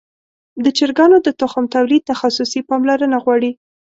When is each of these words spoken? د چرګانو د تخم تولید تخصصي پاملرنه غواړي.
د 0.63 0.65
چرګانو 0.77 1.17
د 1.25 1.27
تخم 1.39 1.63
تولید 1.75 2.07
تخصصي 2.11 2.61
پاملرنه 2.69 3.17
غواړي. 3.23 3.51